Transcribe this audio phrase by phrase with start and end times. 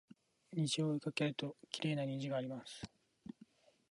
[0.51, 2.81] 虹を追いかけるときれいな虹があります